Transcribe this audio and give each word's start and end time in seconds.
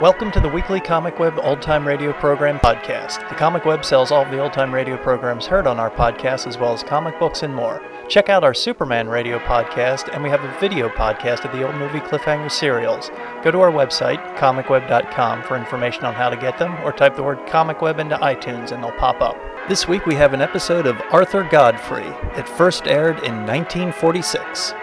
Welcome 0.00 0.30
to 0.32 0.40
the 0.40 0.48
weekly 0.50 0.78
Comic 0.78 1.18
Web 1.18 1.38
Old 1.38 1.62
Time 1.62 1.88
Radio 1.88 2.12
Program 2.12 2.58
podcast. 2.58 3.26
The 3.30 3.34
Comic 3.34 3.64
Web 3.64 3.82
sells 3.82 4.10
all 4.10 4.24
of 4.24 4.30
the 4.30 4.38
old 4.38 4.52
time 4.52 4.74
radio 4.74 4.98
programs 4.98 5.46
heard 5.46 5.66
on 5.66 5.80
our 5.80 5.90
podcast, 5.90 6.46
as 6.46 6.58
well 6.58 6.74
as 6.74 6.82
comic 6.82 7.18
books 7.18 7.42
and 7.42 7.54
more. 7.54 7.82
Check 8.06 8.28
out 8.28 8.44
our 8.44 8.52
Superman 8.52 9.08
radio 9.08 9.38
podcast, 9.38 10.12
and 10.12 10.22
we 10.22 10.28
have 10.28 10.44
a 10.44 10.60
video 10.60 10.90
podcast 10.90 11.46
of 11.46 11.52
the 11.52 11.64
old 11.64 11.76
movie 11.76 12.00
Cliffhanger 12.00 12.52
serials. 12.52 13.10
Go 13.42 13.50
to 13.50 13.60
our 13.60 13.72
website, 13.72 14.18
comicweb.com, 14.36 15.42
for 15.44 15.56
information 15.56 16.04
on 16.04 16.12
how 16.12 16.28
to 16.28 16.36
get 16.36 16.58
them, 16.58 16.74
or 16.84 16.92
type 16.92 17.16
the 17.16 17.22
word 17.22 17.46
Comic 17.46 17.80
Web 17.80 17.98
into 17.98 18.16
iTunes 18.18 18.72
and 18.72 18.84
they'll 18.84 18.92
pop 18.92 19.22
up. 19.22 19.38
This 19.66 19.88
week 19.88 20.04
we 20.04 20.14
have 20.16 20.34
an 20.34 20.42
episode 20.42 20.86
of 20.86 21.00
Arthur 21.10 21.42
Godfrey. 21.42 22.12
It 22.38 22.46
first 22.46 22.86
aired 22.86 23.20
in 23.20 23.46
1946. 23.46 24.74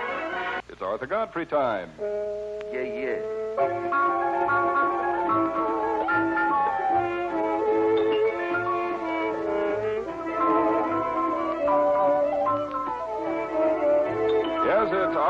It's 0.69 0.81
Arthur 0.81 1.05
Godfrey 1.05 1.45
time. 1.45 1.91
Yeah, 2.01 2.81
yeah. 2.81 3.32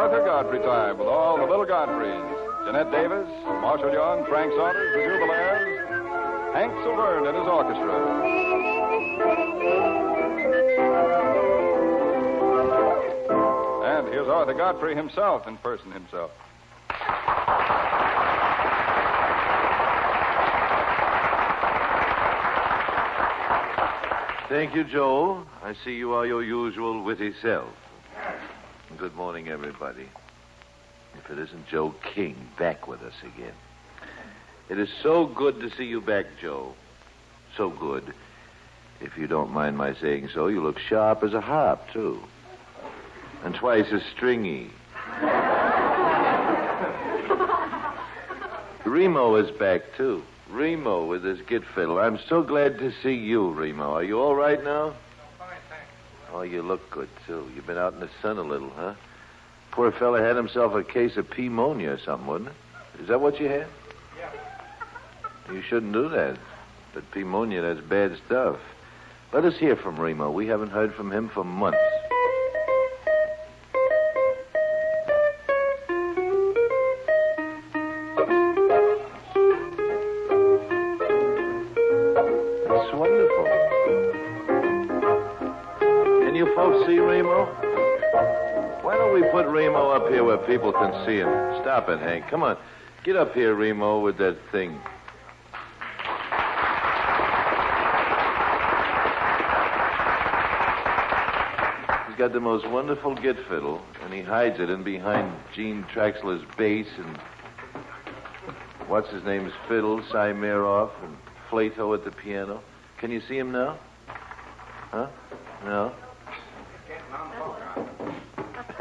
Arthur 0.04 0.26
Godfrey 0.26 0.60
time 0.60 0.98
with 0.98 1.08
all 1.08 1.38
the 1.38 1.46
little 1.46 1.66
Godfreys. 1.66 2.66
Jeanette 2.66 2.92
Davis, 2.92 3.26
Marshall 3.46 3.94
Young, 3.94 4.26
Frank 4.26 4.52
Saunders, 4.52 4.94
the 4.94 5.00
Jubalaires, 5.00 6.54
Hank 6.54 6.74
Sylvern 6.84 7.26
and 7.26 7.38
his 7.38 7.48
orchestra. 7.48 7.96
And 13.96 14.08
here's 14.10 14.28
Arthur 14.28 14.54
Godfrey 14.54 14.94
himself 14.94 15.48
in 15.48 15.56
person 15.56 15.90
himself. 15.94 16.32
Thank 24.50 24.76
you, 24.76 24.84
Joe. 24.84 25.46
I 25.64 25.74
see 25.86 25.94
you 25.94 26.12
are 26.12 26.26
your 26.26 26.44
usual 26.44 27.02
witty 27.04 27.32
self. 27.42 27.70
Good 29.04 29.16
morning, 29.16 29.50
everybody. 29.50 30.08
If 31.18 31.30
it 31.30 31.38
isn't 31.38 31.68
Joe 31.68 31.94
King 32.16 32.38
back 32.58 32.88
with 32.88 33.02
us 33.02 33.14
again. 33.22 33.52
It 34.70 34.80
is 34.80 34.88
so 35.02 35.26
good 35.26 35.60
to 35.60 35.70
see 35.76 35.84
you 35.84 36.00
back, 36.00 36.26
Joe. 36.40 36.74
So 37.58 37.70
good. 37.70 38.14
If 39.02 39.18
you 39.18 39.28
don't 39.28 39.52
mind 39.52 39.78
my 39.78 39.94
saying 39.96 40.30
so, 40.34 40.48
you 40.48 40.64
look 40.64 40.80
sharp 40.80 41.22
as 41.22 41.34
a 41.34 41.42
harp, 41.42 41.82
too. 41.92 42.24
And 43.44 43.54
twice 43.54 43.88
as 43.92 44.04
stringy. 44.16 44.70
Remo 48.86 49.36
is 49.36 49.52
back, 49.52 49.82
too. 49.98 50.24
Remo 50.50 51.08
with 51.08 51.26
his 51.26 51.42
git 51.42 51.64
fiddle. 51.76 52.00
I'm 52.00 52.20
so 52.30 52.42
glad 52.42 52.80
to 52.80 52.94
see 53.04 53.16
you, 53.16 53.52
Remo. 53.52 53.96
Are 53.96 54.04
you 54.04 54.22
all 54.22 54.34
right 54.34 54.64
now? 54.64 54.94
Oh, 56.34 56.42
you 56.42 56.64
look 56.64 56.90
good, 56.90 57.10
too. 57.28 57.48
You've 57.56 57.68
been 57.68 57.78
out 57.78 57.94
in 57.94 58.00
the 58.00 58.10
sun 58.22 58.40
a 58.40 58.42
little, 58.42 58.72
huh? 58.72 58.96
Poor 59.72 59.92
fella 59.92 60.20
had 60.20 60.36
himself 60.36 60.74
a 60.74 60.84
case 60.84 61.16
of 61.16 61.30
pneumonia 61.38 61.92
or 61.92 62.00
something, 62.00 62.28
wasn't 62.28 62.50
it? 62.50 63.02
Is 63.02 63.08
that 63.08 63.22
what 63.22 63.40
you 63.40 63.48
had? 63.48 63.68
Yeah. 64.18 65.54
You 65.54 65.62
shouldn't 65.62 65.94
do 65.94 66.10
that. 66.10 66.38
But 66.94 67.04
pneumonia, 67.16 67.62
that's 67.62 67.82
bad 67.88 68.18
stuff. 68.26 68.60
Let 69.32 69.46
us 69.46 69.58
hear 69.58 69.76
from 69.76 70.00
Remo. 70.00 70.32
We 70.32 70.48
haven't 70.48 70.70
heard 70.70 70.96
from 70.96 71.12
him 71.12 71.30
for 71.30 71.44
months. 71.44 71.80
Remo 89.64 89.92
up 89.92 90.10
here 90.10 90.26
where 90.26 90.40
people 90.40 90.74
can 90.74 90.92
see 91.06 91.16
him? 91.16 91.30
Stop 91.62 91.88
it, 91.88 91.98
Hank. 92.00 92.28
Come 92.28 92.44
on. 92.44 92.58
Get 93.06 93.16
up 93.16 93.34
here, 93.34 93.56
Remo, 93.56 94.02
with 94.02 94.18
that 94.18 94.38
thing. 94.52 94.72
He's 102.10 102.18
got 102.18 102.34
the 102.34 102.42
most 102.42 102.68
wonderful 102.68 103.16
git 103.16 103.38
fiddle, 103.48 103.82
and 104.04 104.14
he 104.14 104.22
hides 104.22 104.60
it 104.60 104.70
in 104.70 104.84
behind 104.84 105.32
Gene 105.56 105.86
Traxler's 105.94 106.44
bass 106.58 106.88
and 106.98 107.18
what's 108.90 109.10
his 109.12 109.24
name's 109.24 109.54
fiddle, 109.70 110.02
Symeroff, 110.12 110.92
and 111.04 111.16
Flato 111.50 111.96
at 111.96 112.04
the 112.04 112.12
piano. 112.12 112.62
Can 112.98 113.12
you 113.12 113.22
see 113.30 113.38
him 113.38 113.54
now? 113.54 113.80
Huh? 114.92 115.08
No? 115.64 115.94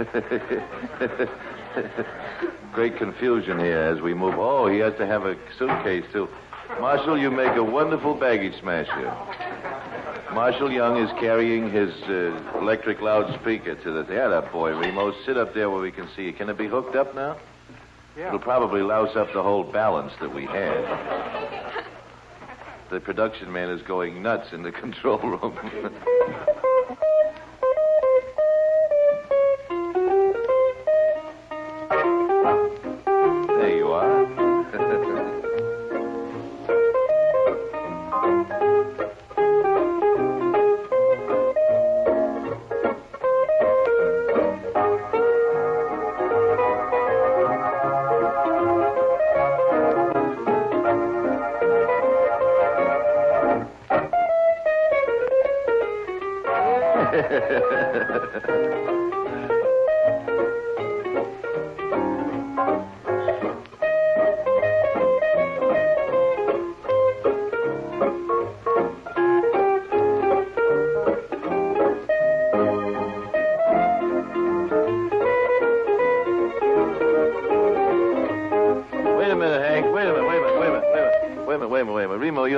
Great 2.72 2.96
confusion 2.96 3.58
here 3.58 3.78
as 3.78 4.00
we 4.00 4.14
move. 4.14 4.34
Oh, 4.38 4.66
he 4.66 4.78
has 4.78 4.94
to 4.96 5.06
have 5.06 5.24
a 5.24 5.36
suitcase, 5.58 6.04
too. 6.12 6.28
Marshall, 6.80 7.18
you 7.18 7.30
make 7.30 7.54
a 7.56 7.62
wonderful 7.62 8.14
baggage 8.14 8.58
smasher. 8.60 9.14
Marshall 10.32 10.72
Young 10.72 10.96
is 10.96 11.10
carrying 11.20 11.70
his 11.70 11.92
uh, 12.04 12.58
electric 12.58 13.00
loudspeaker 13.00 13.74
to 13.74 13.92
the. 13.92 14.12
Yeah, 14.12 14.28
that 14.28 14.50
boy, 14.50 14.76
Remo. 14.76 15.12
Sit 15.26 15.36
up 15.36 15.54
there 15.54 15.68
where 15.68 15.82
we 15.82 15.92
can 15.92 16.08
see 16.16 16.24
you. 16.24 16.32
Can 16.32 16.48
it 16.48 16.56
be 16.56 16.66
hooked 16.66 16.96
up 16.96 17.14
now? 17.14 17.36
Yeah. 18.16 18.28
It'll 18.28 18.38
probably 18.38 18.82
louse 18.82 19.14
up 19.16 19.32
the 19.34 19.42
whole 19.42 19.64
balance 19.64 20.12
that 20.20 20.34
we 20.34 20.46
had. 20.46 21.78
The 22.90 23.00
production 23.00 23.50
man 23.50 23.70
is 23.70 23.80
going 23.80 24.22
nuts 24.22 24.52
in 24.52 24.64
the 24.64 24.70
control 24.70 25.16
room. 25.16 25.58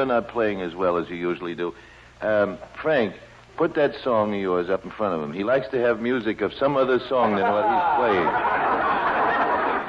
you're 0.05 0.21
not 0.21 0.29
playing 0.29 0.61
as 0.61 0.75
well 0.75 0.99
as 0.99 1.09
you 1.09 1.17
usually 1.17 1.55
do. 1.55 1.75
Um, 2.21 2.59
Frank, 2.83 3.15
put 3.57 3.75
that 3.77 3.95
song 4.03 4.35
of 4.35 4.41
yours 4.41 4.69
up 4.69 4.85
in 4.85 4.91
front 4.91 5.15
of 5.15 5.23
him. 5.23 5.33
He 5.33 5.45
likes 5.45 5.67
to 5.71 5.79
have 5.79 6.01
music 6.01 6.43
of 6.43 6.53
some 6.53 6.77
other 6.77 6.99
song 7.09 7.37
than 7.37 7.51
what 7.51 7.65
he's 7.65 7.83
playing. 7.97 8.27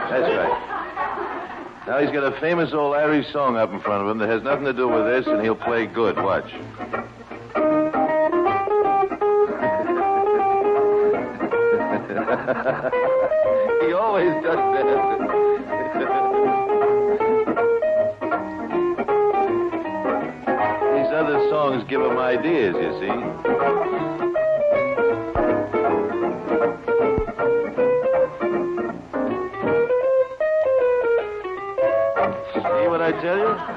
That's 0.10 0.38
right. 0.38 0.72
Now 1.88 2.00
he's 2.00 2.12
got 2.12 2.24
a 2.24 2.32
famous 2.40 2.72
old 2.74 2.96
Irish 2.96 3.30
song 3.34 3.58
up 3.58 3.74
in 3.74 3.82
front 3.82 4.04
of 4.04 4.10
him 4.10 4.20
that 4.20 4.30
has 4.30 4.42
nothing 4.42 4.64
to 4.66 4.74
do 4.74 4.88
with 4.88 5.06
this, 5.06 5.28
and 5.28 5.42
he'll 5.42 5.56
play 5.56 5.86
good. 5.86 6.16
Watch. 6.16 6.46
he 13.86 13.94
always 13.94 14.32
does 14.44 14.56
that. 14.56 15.12
songs 21.66 21.84
give 21.90 22.00
him 22.00 22.18
ideas, 22.20 22.76
you 22.76 22.92
see. 23.00 23.08
See 32.54 32.88
what 32.88 33.02
I 33.02 33.12
tell 33.20 33.38
you? 33.40 33.76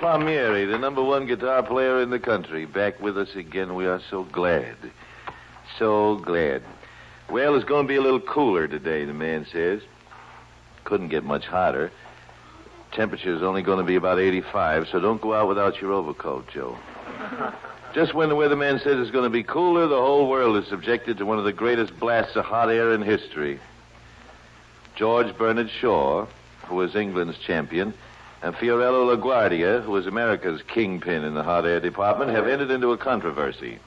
Palmieri, 0.00 0.64
the 0.64 0.78
number 0.78 1.04
one 1.04 1.26
guitar 1.26 1.62
player 1.62 2.00
in 2.00 2.08
the 2.08 2.18
country, 2.18 2.64
back 2.64 2.98
with 3.00 3.18
us 3.18 3.28
again. 3.34 3.74
We 3.74 3.86
are 3.86 4.00
so 4.08 4.24
glad. 4.24 4.76
So 5.78 6.16
glad. 6.16 6.62
Well, 7.28 7.54
it's 7.54 7.66
going 7.66 7.86
to 7.86 7.88
be 7.88 7.96
a 7.96 8.00
little 8.00 8.20
cooler 8.20 8.66
today, 8.66 9.04
the 9.04 9.12
man 9.12 9.46
says. 9.52 9.82
Couldn't 10.84 11.10
get 11.10 11.22
much 11.22 11.44
hotter. 11.44 11.92
Temperature 12.92 13.34
is 13.36 13.42
only 13.42 13.60
going 13.60 13.76
to 13.76 13.84
be 13.84 13.96
about 13.96 14.18
85, 14.18 14.88
so 14.90 15.00
don't 15.00 15.20
go 15.20 15.34
out 15.34 15.48
without 15.48 15.82
your 15.82 15.92
overcoat, 15.92 16.48
Joe. 16.48 16.78
Just 17.94 18.14
when 18.14 18.30
the 18.30 18.36
weatherman 18.36 18.82
says 18.82 18.98
it's 18.98 19.10
going 19.10 19.24
to 19.24 19.30
be 19.30 19.42
cooler, 19.42 19.86
the 19.86 20.00
whole 20.00 20.30
world 20.30 20.56
is 20.56 20.66
subjected 20.68 21.18
to 21.18 21.26
one 21.26 21.38
of 21.38 21.44
the 21.44 21.52
greatest 21.52 22.00
blasts 22.00 22.36
of 22.36 22.46
hot 22.46 22.70
air 22.70 22.94
in 22.94 23.02
history. 23.02 23.60
George 24.96 25.36
Bernard 25.36 25.68
Shaw, 25.68 26.26
who 26.66 26.76
was 26.76 26.96
England's 26.96 27.36
champion, 27.38 27.92
and 28.42 28.54
Fiorello 28.54 29.14
LaGuardia, 29.14 29.82
who 29.82 29.92
was 29.92 30.06
America's 30.06 30.62
kingpin 30.62 31.24
in 31.24 31.34
the 31.34 31.42
hot 31.42 31.66
air 31.66 31.80
department, 31.80 32.30
have 32.30 32.48
entered 32.48 32.70
into 32.70 32.92
a 32.92 32.98
controversy. 32.98 33.78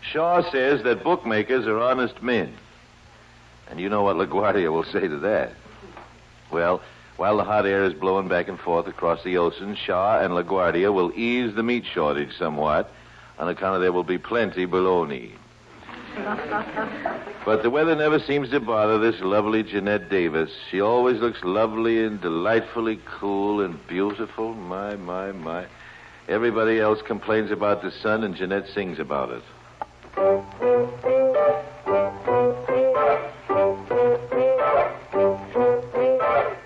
Shaw 0.00 0.42
says 0.50 0.82
that 0.84 1.04
bookmakers 1.04 1.66
are 1.66 1.78
honest 1.78 2.22
men. 2.22 2.54
And 3.68 3.80
you 3.80 3.88
know 3.88 4.04
what 4.04 4.16
LaGuardia 4.16 4.70
will 4.72 4.84
say 4.84 5.06
to 5.06 5.18
that. 5.18 5.52
Well, 6.50 6.80
while 7.16 7.36
the 7.36 7.44
hot 7.44 7.66
air 7.66 7.84
is 7.84 7.92
blowing 7.92 8.28
back 8.28 8.48
and 8.48 8.58
forth 8.58 8.86
across 8.86 9.22
the 9.24 9.38
ocean, 9.38 9.74
Shaw 9.74 10.20
and 10.20 10.32
LaGuardia 10.32 10.92
will 10.92 11.12
ease 11.14 11.54
the 11.54 11.62
meat 11.62 11.84
shortage 11.92 12.36
somewhat 12.38 12.90
on 13.38 13.48
account 13.48 13.76
of 13.76 13.82
there 13.82 13.92
will 13.92 14.04
be 14.04 14.18
plenty 14.18 14.64
bologna. 14.64 15.34
But 17.44 17.62
the 17.62 17.70
weather 17.70 17.94
never 17.94 18.18
seems 18.18 18.50
to 18.50 18.60
bother 18.60 18.98
this 18.98 19.20
lovely 19.20 19.62
Jeanette 19.62 20.08
Davis. 20.08 20.50
She 20.70 20.80
always 20.80 21.20
looks 21.20 21.38
lovely 21.44 22.02
and 22.04 22.20
delightfully 22.20 23.00
cool 23.06 23.60
and 23.60 23.78
beautiful. 23.86 24.54
My, 24.54 24.96
my, 24.96 25.32
my. 25.32 25.66
Everybody 26.28 26.80
else 26.80 27.00
complains 27.02 27.50
about 27.50 27.82
the 27.82 27.90
sun, 27.90 28.24
and 28.24 28.34
Jeanette 28.34 28.66
sings 28.74 28.98
about 28.98 29.30
it. 29.30 29.42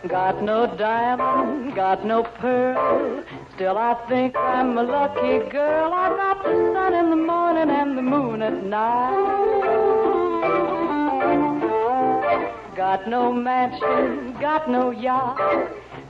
Got 0.08 0.43
no 0.43 0.75
diamond, 0.76 1.75
got 1.75 2.05
no 2.05 2.23
pearl. 2.23 3.25
Still, 3.61 3.77
I 3.77 3.93
think 4.09 4.35
I'm 4.37 4.79
a 4.79 4.83
lucky 4.83 5.39
girl. 5.51 5.93
I 5.93 6.09
got 6.17 6.43
the 6.43 6.73
sun 6.73 6.95
in 6.95 7.11
the 7.11 7.17
morning 7.17 7.69
and 7.69 7.99
the 7.99 8.01
moon 8.01 8.41
at 8.41 8.65
night. 8.65 9.12
Got 12.75 13.07
no 13.07 13.35
mansion, 13.35 14.35
got 14.41 14.71
no 14.71 14.93
yacht. 14.93 15.37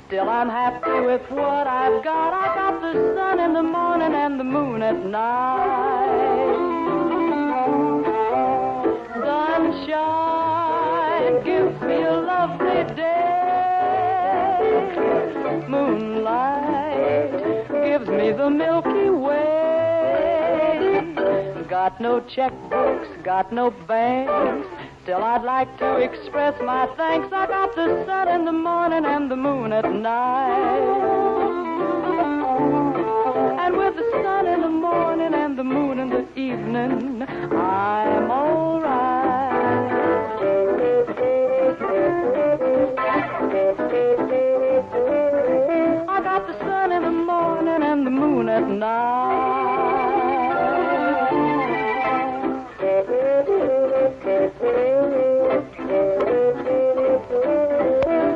Still, 0.07 0.29
I'm 0.29 0.49
happy 0.49 1.01
with 1.05 1.29
what 1.29 1.67
I've 1.67 2.05
got. 2.05 2.33
I 2.35 2.55
got 2.55 2.81
the 2.83 2.93
sun 3.17 3.41
in 3.41 3.53
the 3.53 3.65
morning 3.65 4.15
and 4.15 4.39
the 4.39 4.45
moon 4.45 4.81
at 4.83 5.05
night. 5.05 6.07
Sunshine 9.27 10.55
gives 11.43 11.83
me 11.83 12.01
a 12.01 12.13
lovely 12.13 12.85
day. 12.95 13.41
Moonlight 15.69 16.50
me 18.21 18.33
the 18.33 18.51
Milky 18.51 19.09
Way. 19.09 19.47
Got 21.69 22.01
no 22.01 22.21
checkbooks, 22.21 23.23
got 23.23 23.53
no 23.53 23.71
banks. 23.71 24.67
Still, 25.03 25.23
I'd 25.25 25.43
like 25.43 25.79
to 25.79 25.97
express 25.97 26.55
my 26.61 26.87
thanks. 26.97 27.33
I 27.33 27.47
got 27.47 27.75
the 27.75 28.05
sun 28.05 28.29
in 28.29 28.45
the 28.45 28.53
morning 28.53 29.07
and 29.07 29.31
the 29.31 29.37
moon 29.37 29.73
at 29.73 29.91
night. 29.91 30.81
And 33.65 33.77
with 33.77 33.97
the 33.97 34.11
sun 34.23 34.47
in 34.47 34.61
the 34.61 34.69
morning 34.69 35.33
and 35.33 35.59
the 35.59 35.65
moon 35.65 35.99
in 35.99 36.11
the 36.11 36.27
evening, 36.39 37.23
I'm 37.23 38.31
all 38.31 38.81
at 48.61 48.69
night. 48.69 50.21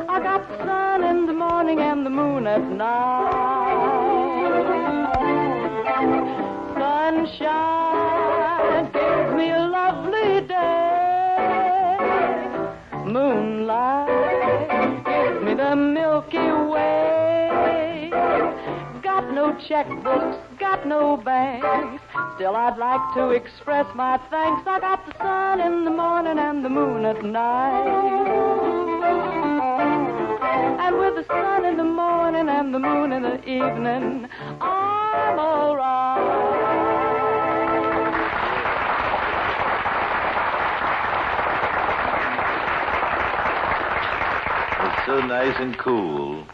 I 0.09 0.19
got 0.23 0.47
the 0.49 0.57
sun 0.65 1.03
in 1.03 1.25
the 1.27 1.33
morning 1.33 1.79
and 1.79 2.05
the 2.05 2.09
moon 2.09 2.47
at 2.47 2.63
night. 2.71 3.65
Sunshine 6.79 8.05
gives 8.91 9.33
me 9.35 9.51
a 9.51 9.67
checkbooks, 19.55 20.37
got 20.59 20.85
no 20.87 21.17
banks. 21.17 22.01
Still, 22.35 22.55
I'd 22.55 22.77
like 22.77 23.13
to 23.15 23.29
express 23.31 23.85
my 23.95 24.17
thanks. 24.29 24.63
I 24.67 24.79
got 24.79 25.05
the 25.05 25.17
sun 25.17 25.61
in 25.61 25.85
the 25.85 25.91
morning 25.91 26.37
and 26.37 26.63
the 26.63 26.69
moon 26.69 27.05
at 27.05 27.23
night. 27.23 27.85
And 30.79 30.97
with 30.97 31.15
the 31.15 31.25
sun 31.27 31.65
in 31.65 31.77
the 31.77 31.83
morning 31.83 32.49
and 32.49 32.73
the 32.73 32.79
moon 32.79 33.11
in 33.11 33.23
the 33.23 33.39
evening, 33.43 34.27
I'm 34.61 35.39
all 35.39 35.75
right. 35.75 36.65
It's 44.83 45.05
so 45.05 45.21
nice 45.21 45.55
and 45.59 45.77
cool. 45.77 46.45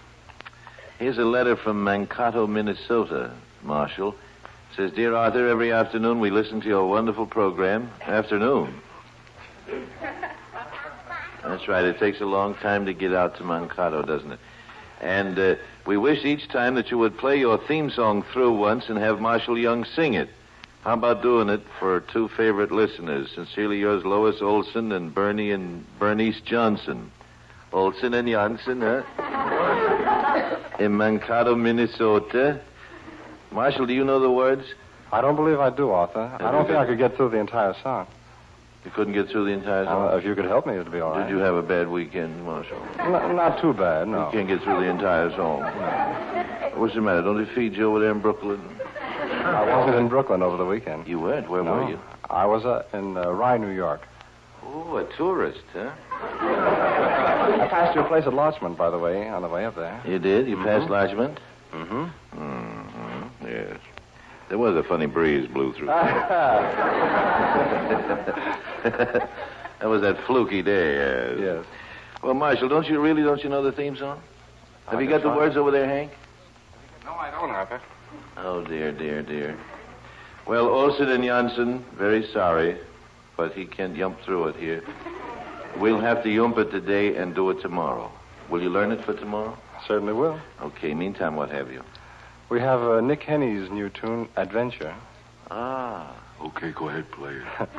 Here's 1.02 1.18
a 1.18 1.26
letter 1.26 1.56
from 1.56 1.84
Mankato, 1.84 2.46
Minnesota, 2.46 3.34
Marshall. 3.64 4.10
It 4.12 4.76
says, 4.76 4.92
Dear 4.92 5.16
Arthur, 5.16 5.48
every 5.48 5.72
afternoon 5.72 6.20
we 6.20 6.30
listen 6.30 6.62
to 6.62 6.68
your 6.68 6.88
wonderful 6.88 7.26
program. 7.26 7.90
Afternoon. 8.04 8.80
That's 11.44 11.68
right. 11.68 11.86
It 11.86 11.98
takes 11.98 12.22
a 12.22 12.26
long 12.26 12.54
time 12.54 12.86
to 12.86 12.94
get 12.94 13.16
out 13.16 13.36
to 13.38 13.44
Mankato, 13.44 14.04
doesn't 14.04 14.34
it? 14.34 14.40
And 15.02 15.40
uh, 15.40 15.56
we 15.88 15.98
wish 15.98 16.24
each 16.24 16.48
time 16.50 16.76
that 16.76 16.92
you 16.92 17.00
would 17.00 17.18
play 17.18 17.40
your 17.40 17.58
theme 17.68 17.90
song 17.90 18.24
through 18.32 18.54
once 18.54 18.88
and 18.88 19.00
have 19.00 19.20
Marshall 19.20 19.58
Young 19.58 19.86
sing 19.86 20.14
it. 20.14 20.30
How 20.84 20.94
about 20.94 21.24
doing 21.24 21.50
it 21.50 21.64
for 21.80 22.02
two 22.14 22.28
favorite 22.38 22.72
listeners? 22.72 23.32
Sincerely 23.34 23.80
yours, 23.80 24.06
Lois 24.06 24.40
Olson 24.40 24.92
and 24.92 25.16
Bernie 25.16 25.50
and 25.50 25.84
Bernice 25.98 26.42
Johnson. 26.42 27.12
Olson 27.74 28.14
and 28.14 28.28
Johnson, 28.28 28.82
huh? 28.82 29.58
In 30.80 30.98
Mankato, 30.98 31.56
Minnesota. 31.56 32.62
Marshall, 33.52 33.86
do 33.86 33.94
you 33.94 34.04
know 34.04 34.20
the 34.20 34.32
words? 34.32 34.64
I 35.12 35.22
don't 35.22 35.36
believe 35.36 35.60
I 35.60 35.70
do, 35.70 35.90
Arthur. 35.90 36.38
I 36.40 36.52
don't 36.52 36.66
think 36.66 36.78
I 36.78 36.86
could 36.86 36.98
get 36.98 37.16
through 37.18 37.30
the 37.32 37.38
entire 37.38 37.76
song. 37.84 38.08
You 38.86 38.92
couldn't 38.92 39.14
get 39.14 39.30
through 39.30 39.46
the 39.46 39.52
entire 39.52 39.86
song? 39.86 40.14
Uh, 40.14 40.18
if 40.18 40.26
you 40.26 40.34
could 40.34 40.46
help 40.46 40.66
me, 40.66 40.74
it'd 40.74 40.92
be 40.92 41.02
all 41.02 41.12
right. 41.12 41.28
Did 41.28 41.36
you 41.36 41.38
have 41.40 41.54
a 41.54 41.62
bad 41.62 41.88
weekend, 41.88 42.44
Marshall? 42.44 42.82
N- 43.00 43.36
not 43.36 43.62
too 43.62 43.74
bad, 43.74 44.08
no. 44.08 44.26
You 44.26 44.32
can't 44.32 44.48
get 44.48 44.64
through 44.64 44.80
the 44.80 44.90
entire 44.90 45.30
song. 45.36 45.62
What's 46.80 46.96
the 46.96 47.02
matter? 47.02 47.22
Don't 47.22 47.44
they 47.44 47.54
feed 47.54 47.76
you 47.76 47.90
over 47.90 48.00
there 48.00 48.12
in 48.12 48.22
Brooklyn? 48.22 48.60
I 49.44 49.78
wasn't 49.78 49.98
in 49.98 50.08
Brooklyn 50.08 50.42
over 50.42 50.58
the 50.58 50.66
weekend. 50.66 51.08
You 51.08 51.20
weren't? 51.20 51.50
Where 51.50 51.64
no. 51.64 51.74
were 51.74 51.90
you? 51.90 52.00
I 52.30 52.46
was 52.46 52.66
uh, 52.66 52.84
in 52.94 53.18
uh, 53.18 53.30
Rye, 53.32 53.58
New 53.58 53.70
York. 53.72 54.02
Oh, 54.64 54.98
a 54.98 55.18
tourist, 55.18 55.64
huh? 55.74 55.92
I 57.62 57.68
passed 57.68 57.96
your 57.96 58.06
place 58.06 58.26
at 58.26 58.34
Larchmont, 58.34 58.76
by 58.76 58.90
the 58.90 58.98
way, 58.98 59.30
on 59.30 59.44
the 59.44 59.48
way 59.48 59.66
up 59.66 59.76
there. 59.76 60.02
You 60.04 60.18
did? 60.18 60.48
You 60.48 60.58
passed 60.58 60.90
Larchmont? 60.90 61.40
Mm-hmm. 61.72 62.42
Mm-hmm. 62.42 63.48
Yes. 63.48 63.78
There 64.50 64.58
was 64.58 64.76
a 64.76 64.82
funny 64.82 65.06
breeze 65.06 65.48
blew 65.48 65.72
through. 65.74 65.86
that 65.86 66.10
was 69.84 70.02
that 70.02 70.18
fluky 70.26 70.64
day, 70.64 70.96
yes. 70.96 71.38
Yes. 71.40 71.66
Well, 72.24 72.34
Marshall, 72.34 72.68
don't 72.68 72.88
you 72.88 73.00
really 73.00 73.22
don't 73.22 73.44
you 73.44 73.50
know 73.50 73.62
the 73.62 73.72
theme 73.72 73.96
song? 73.96 74.20
Have 74.88 74.98
I 74.98 75.04
you 75.04 75.10
got 75.10 75.22
the 75.22 75.30
try. 75.30 75.38
words 75.38 75.56
over 75.56 75.70
there, 75.70 75.88
Hank? 75.88 76.12
No, 77.06 77.14
I 77.14 77.30
don't, 77.30 77.52
Arthur. 77.52 77.80
Oh, 78.38 78.66
dear, 78.66 78.92
dear, 78.92 79.22
dear. 79.22 79.56
Well, 80.48 80.68
Olson 80.68 81.10
and 81.10 81.24
Janssen, 81.24 81.86
very 81.94 82.26
sorry, 82.34 82.80
but 83.38 83.54
he 83.54 83.66
can't 83.66 83.96
yump 83.96 84.20
through 84.22 84.48
it 84.48 84.56
here. 84.56 84.82
We'll 85.78 86.00
have 86.00 86.24
to 86.24 86.30
yump 86.30 86.58
it 86.58 86.72
today 86.72 87.16
and 87.16 87.34
do 87.34 87.50
it 87.50 87.62
tomorrow. 87.62 88.12
Will 88.50 88.62
you 88.62 88.70
learn 88.70 88.92
it 88.92 89.04
for 89.06 89.14
tomorrow? 89.14 89.58
Certainly 89.88 90.14
will. 90.14 90.40
Okay, 90.62 90.94
meantime, 90.94 91.36
what 91.36 91.50
have 91.50 91.72
you? 91.72 91.84
We 92.50 92.60
have 92.60 92.82
uh, 92.82 93.02
Nick 93.02 93.22
Kenny's 93.22 93.70
new 93.72 93.90
tune, 93.90 94.28
Adventure. 94.36 94.96
Ah. 95.50 96.16
Okay, 96.42 96.72
go 96.72 96.90
ahead, 96.90 97.10
play 97.12 97.34
it. 97.34 97.44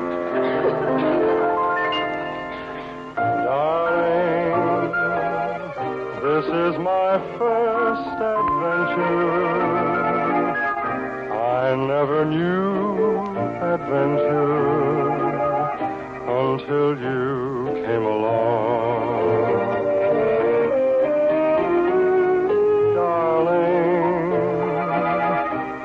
Darling, 3.16 4.52
this 6.22 6.44
is 6.46 6.78
my 6.78 7.18
first 7.38 7.72
first 7.92 8.20
adventure. 8.38 9.32
I 11.32 11.74
never 11.76 12.24
knew 12.24 13.18
adventure 13.74 15.31
until 16.52 16.90
you 16.98 17.82
came 17.86 18.04
along. 18.04 19.32
Darling, 22.94 24.02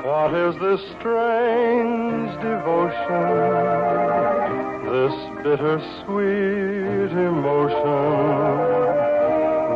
what 0.04 0.34
is 0.34 0.54
this 0.60 0.80
strange 0.98 2.30
devotion? 2.44 3.24
This 4.92 5.16
bittersweet 5.42 7.12
emotion 7.16 8.10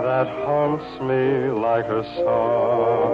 that 0.05 0.29
haunts 0.45 0.91
me 1.01 1.49
like 1.59 1.87
a 1.87 2.05
song. 2.21 3.09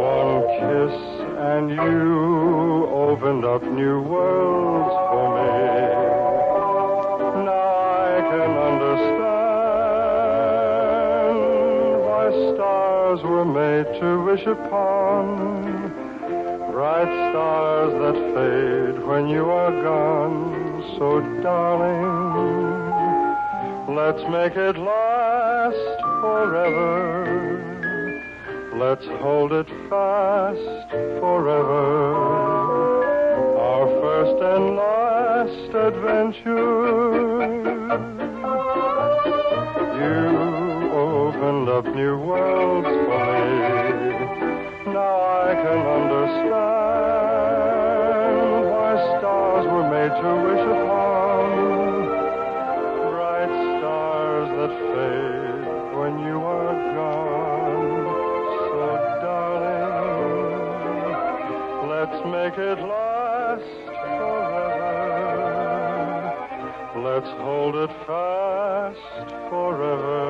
One 0.00 0.42
kiss 0.58 0.96
and 1.40 1.70
you 1.70 2.86
opened 2.92 3.44
up 3.44 3.62
new 3.62 4.02
worlds 4.02 4.94
for 5.10 5.34
me. 5.34 5.39
Stars 13.20 13.30
were 13.30 13.44
made 13.44 14.00
to 14.00 14.24
wish 14.24 14.46
upon. 14.46 15.92
Bright 16.72 17.30
stars 17.30 17.92
that 18.00 18.14
fade 18.34 19.06
when 19.06 19.28
you 19.28 19.50
are 19.50 19.70
gone. 19.82 20.82
So, 20.98 21.20
darling, 21.42 22.00
let's 23.94 24.22
make 24.30 24.56
it 24.56 24.76
last 24.76 26.00
forever. 26.20 27.26
Let's 28.74 29.06
hold 29.20 29.52
it 29.52 29.68
fast 29.88 30.90
forever. 31.20 32.14
Our 33.58 33.86
first 34.00 34.42
and 34.42 34.76
last 34.76 35.74
adventure. 35.74 36.70
You 40.00 40.90
opened 40.92 41.68
up 41.68 41.84
new 41.94 42.16
worlds 42.18 43.09
can 45.70 45.86
understand 45.86 46.50
why 48.70 48.90
stars 49.18 49.64
were 49.66 49.88
made 49.88 50.14
to 50.20 50.30
wish 50.46 50.64
upon. 50.74 51.46
Bright 53.10 53.52
stars 53.78 54.48
that 54.58 54.74
fade 54.90 55.66
when 55.96 56.12
you 56.26 56.38
are 56.42 56.74
gone. 56.98 58.02
So, 58.66 58.84
darling, 59.22 59.94
let's 61.88 62.18
make 62.36 62.56
it 62.58 62.78
last 62.82 63.72
forever. 64.18 65.20
Let's 66.96 67.30
hold 67.42 67.74
it 67.76 67.92
fast 68.08 69.28
forever. 69.50 70.20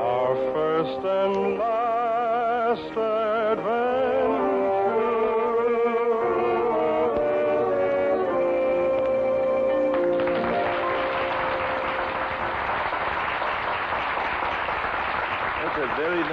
Our 0.00 0.34
first 0.52 1.00
and 1.06 1.34
last 1.58 3.17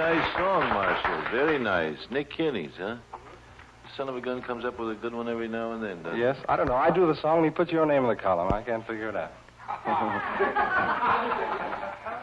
nice 0.06 0.34
song, 0.34 0.68
Marshall. 0.68 1.30
Very 1.32 1.58
nice. 1.58 1.98
Nick 2.10 2.30
Kenny's, 2.30 2.70
huh? 2.78 2.96
Son 3.96 4.08
of 4.08 4.16
a 4.16 4.20
gun 4.20 4.40
comes 4.42 4.64
up 4.64 4.78
with 4.78 4.90
a 4.90 4.94
good 4.94 5.12
one 5.12 5.28
every 5.28 5.48
now 5.48 5.72
and 5.72 5.82
then, 5.82 6.02
doesn't 6.02 6.16
he? 6.16 6.22
Yes, 6.22 6.36
I 6.48 6.56
don't 6.56 6.66
know. 6.66 6.76
I 6.76 6.90
do 6.90 7.06
the 7.06 7.20
song 7.20 7.38
and 7.38 7.46
he 7.46 7.50
puts 7.50 7.72
your 7.72 7.86
name 7.86 8.04
in 8.04 8.08
the 8.08 8.16
column. 8.16 8.52
I 8.52 8.62
can't 8.62 8.86
figure 8.86 9.08
it 9.08 9.16
out. 9.16 9.32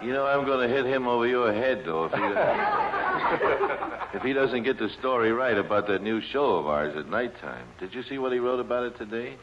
You 0.01 0.13
know, 0.13 0.25
I'm 0.25 0.45
going 0.45 0.67
to 0.67 0.73
hit 0.73 0.85
him 0.85 1.07
over 1.07 1.27
your 1.27 1.53
head, 1.53 1.83
though, 1.85 2.05
if 2.05 2.11
he, 2.11 2.19
if 4.17 4.23
he 4.23 4.33
doesn't 4.33 4.63
get 4.63 4.77
the 4.77 4.89
story 4.99 5.31
right 5.31 5.57
about 5.57 5.87
that 5.87 6.01
new 6.03 6.21
show 6.21 6.57
of 6.57 6.67
ours 6.67 6.95
at 6.97 7.09
nighttime. 7.09 7.65
Did 7.79 7.93
you 7.93 8.03
see 8.03 8.17
what 8.17 8.31
he 8.31 8.39
wrote 8.39 8.59
about 8.59 8.83
it 8.83 8.97
today? 8.97 9.35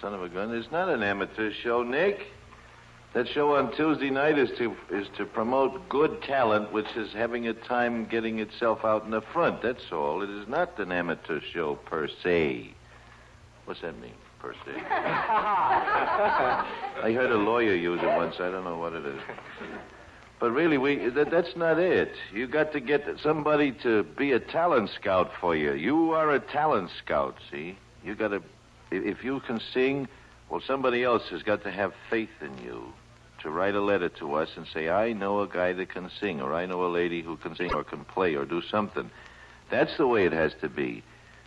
Son 0.00 0.14
of 0.14 0.22
a 0.22 0.28
gun. 0.28 0.54
It's 0.54 0.70
not 0.70 0.88
an 0.88 1.02
amateur 1.02 1.50
show, 1.62 1.82
Nick. 1.82 2.20
That 3.16 3.26
show 3.28 3.56
on 3.56 3.74
Tuesday 3.74 4.10
night 4.10 4.36
is 4.36 4.50
to 4.58 4.76
is 4.90 5.08
to 5.16 5.24
promote 5.24 5.88
good 5.88 6.20
talent, 6.20 6.70
which 6.70 6.94
is 6.96 7.14
having 7.14 7.48
a 7.48 7.54
time 7.54 8.04
getting 8.04 8.40
itself 8.40 8.84
out 8.84 9.06
in 9.06 9.10
the 9.10 9.22
front. 9.22 9.62
That's 9.62 9.90
all. 9.90 10.20
It 10.20 10.28
is 10.28 10.46
not 10.46 10.78
an 10.78 10.92
amateur 10.92 11.40
show 11.40 11.76
per 11.76 12.08
se. 12.08 12.74
What's 13.64 13.80
that 13.80 13.98
mean, 14.02 14.12
per 14.38 14.52
se? 14.52 14.72
I 14.86 17.10
heard 17.14 17.32
a 17.32 17.38
lawyer 17.38 17.74
use 17.74 18.02
it 18.02 18.16
once. 18.18 18.34
I 18.34 18.50
don't 18.50 18.64
know 18.64 18.76
what 18.76 18.92
it 18.92 19.06
is. 19.06 19.18
But 20.38 20.50
really, 20.50 20.76
we 20.76 21.08
that, 21.08 21.30
that's 21.30 21.56
not 21.56 21.78
it. 21.78 22.12
You 22.34 22.46
got 22.46 22.72
to 22.72 22.80
get 22.80 23.06
somebody 23.22 23.72
to 23.82 24.02
be 24.02 24.32
a 24.32 24.40
talent 24.40 24.90
scout 24.90 25.30
for 25.40 25.56
you. 25.56 25.72
You 25.72 26.12
are 26.12 26.32
a 26.32 26.38
talent 26.38 26.90
scout. 27.02 27.38
See, 27.50 27.78
you 28.04 28.14
got 28.14 28.28
to. 28.28 28.42
If 28.90 29.24
you 29.24 29.40
can 29.40 29.58
sing, 29.72 30.06
well, 30.50 30.60
somebody 30.60 31.02
else 31.02 31.30
has 31.30 31.42
got 31.42 31.62
to 31.62 31.70
have 31.70 31.94
faith 32.10 32.42
in 32.42 32.58
you 32.62 32.92
to 33.46 33.52
write 33.52 33.76
a 33.76 33.80
letter 33.80 34.08
to 34.08 34.34
us 34.34 34.48
and 34.56 34.66
say, 34.74 34.88
I 34.88 35.12
know 35.12 35.40
a 35.40 35.46
guy 35.46 35.72
that 35.72 35.90
can 35.90 36.10
sing, 36.18 36.40
or 36.40 36.52
I 36.52 36.66
know 36.66 36.84
a 36.84 36.90
lady 36.90 37.22
who 37.22 37.36
can 37.36 37.54
sing, 37.54 37.72
or 37.72 37.84
can 37.84 38.04
play, 38.04 38.34
or 38.34 38.44
do 38.44 38.60
something. 38.60 39.08
That's 39.70 39.96
the 39.96 40.06
way 40.08 40.26
it 40.26 40.32
has 40.32 40.52
to 40.62 40.68
be. 40.68 41.04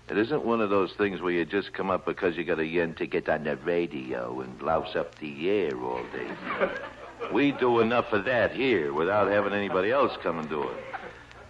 It 0.10 0.18
isn't 0.18 0.46
one 0.46 0.62
of 0.62 0.70
those 0.70 0.94
things 0.94 1.20
where 1.20 1.34
you 1.34 1.44
just 1.44 1.74
come 1.74 1.90
up 1.90 2.06
because 2.06 2.38
you 2.38 2.46
got 2.46 2.58
a 2.58 2.66
yen 2.66 2.94
to 2.96 3.06
get 3.06 3.28
on 3.28 3.44
the 3.44 3.58
radio 3.58 4.40
and 4.40 4.62
louse 4.62 4.96
up 4.96 5.20
the 5.20 5.50
air 5.50 5.78
all 5.78 6.02
day. 6.14 6.32
we 7.34 7.52
do 7.52 7.82
enough 7.82 8.14
of 8.14 8.24
that 8.24 8.54
here 8.54 8.94
without 8.94 9.30
having 9.30 9.52
anybody 9.52 9.92
else 9.92 10.14
come 10.24 10.40
and 10.40 10.48
do 10.48 10.64
it. 10.64 10.78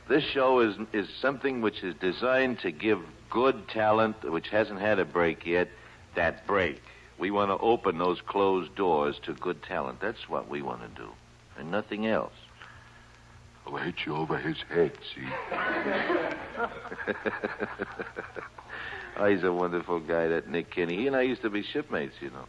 This 0.08 0.24
show 0.24 0.62
is 0.62 0.76
is 0.94 1.08
something 1.22 1.62
which 1.62 1.84
is 1.84 1.94
designed 2.02 2.58
to 2.62 2.72
give 2.72 3.00
good 3.30 3.68
talent, 3.68 4.16
which 4.24 4.50
hasn't 4.50 4.82
had 4.82 4.98
a 4.98 5.06
break 5.06 5.46
yet, 5.46 5.70
that 6.16 6.48
break. 6.48 6.82
We 7.20 7.32
want 7.32 7.52
to 7.52 7.58
open 7.58 7.98
those 7.98 8.22
closed 8.22 8.76
doors 8.76 9.20
to 9.24 9.34
good 9.34 9.62
talent. 9.64 10.00
That's 10.00 10.30
what 10.30 10.50
we 10.50 10.62
want 10.62 10.82
to 10.82 11.02
do, 11.02 11.10
and 11.58 11.70
nothing 11.70 12.08
else. 12.08 12.34
I'll 13.68 13.78
hit 13.78 13.96
you 14.06 14.16
over 14.16 14.38
his 14.38 14.58
head, 14.70 14.94
see? 15.14 15.28
oh, 19.18 19.26
he's 19.26 19.44
a 19.44 19.52
wonderful 19.52 20.00
guy, 20.00 20.28
that 20.28 20.50
Nick 20.50 20.72
Kenny. 20.72 20.96
He 20.96 21.08
and 21.08 21.16
I 21.16 21.24
used 21.24 21.42
to 21.42 21.50
be 21.50 21.62
shipmates, 21.62 22.16
you 22.22 22.30
know. 22.30 22.46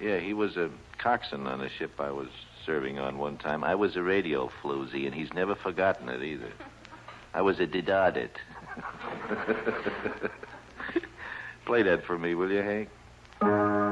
Yeah, 0.00 0.18
he 0.18 0.34
was 0.34 0.56
a 0.56 0.70
coxswain 0.98 1.46
on 1.46 1.60
a 1.60 1.70
ship 1.70 1.92
I 2.00 2.10
was 2.10 2.28
serving 2.66 2.98
on 2.98 3.18
one 3.18 3.38
time. 3.38 3.62
I 3.62 3.76
was 3.76 3.96
a 3.96 4.02
radio 4.02 4.50
floozy, 4.62 5.06
and 5.06 5.14
he's 5.14 5.32
never 5.32 5.54
forgotten 5.54 6.08
it 6.08 6.22
either. 6.22 6.52
I 7.32 7.42
was 7.42 7.60
a 7.60 7.66
didardit. 7.66 8.30
Play 11.64 11.82
that 11.84 12.04
for 12.04 12.18
me, 12.18 12.34
will 12.34 12.50
you, 12.50 12.62
Hank? 12.62 12.88
Alabama 13.42 13.91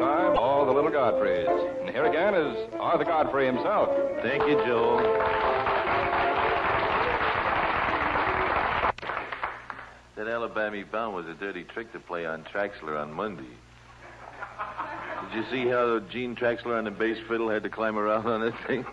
Time, 0.00 0.36
all 0.38 0.64
the 0.64 0.72
little 0.72 0.90
Godfreys. 0.90 1.46
And 1.80 1.90
here 1.90 2.06
again 2.06 2.34
is 2.34 2.56
Arthur 2.80 3.04
Godfrey 3.04 3.46
himself. 3.46 3.90
Thank 4.22 4.42
you, 4.48 4.54
Joel. 4.64 4.98
That 10.16 10.26
Alabama 10.26 10.82
bound 10.90 11.14
was 11.14 11.26
a 11.26 11.34
dirty 11.34 11.64
trick 11.64 11.92
to 11.92 12.00
play 12.00 12.24
on 12.26 12.44
Traxler 12.44 13.00
on 13.00 13.12
Monday. 13.12 13.44
Did 15.22 15.36
you 15.36 15.44
see 15.50 15.68
how 15.68 16.00
Gene 16.10 16.34
Traxler 16.34 16.78
on 16.78 16.84
the 16.84 16.90
bass 16.90 17.18
fiddle 17.28 17.50
had 17.50 17.62
to 17.62 17.70
climb 17.70 17.98
around 17.98 18.26
on 18.26 18.40
that 18.40 18.54
thing? 18.66 18.84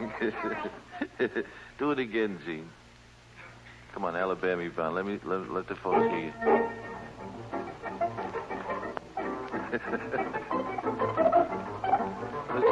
Do 1.79 1.91
it 1.91 1.99
again, 1.99 2.39
Gene. 2.45 2.69
Come 3.93 4.03
on, 4.03 4.15
Alabama 4.15 4.69
bound. 4.75 4.95
Let 4.95 5.05
me 5.05 5.19
let, 5.23 5.49
let 5.51 5.67
the 5.67 5.75
folks 5.75 6.05
hear 6.11 6.33
you. 10.33 10.33